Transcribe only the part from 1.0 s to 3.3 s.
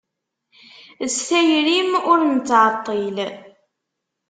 S tayri-m ur nettɛeṭṭil.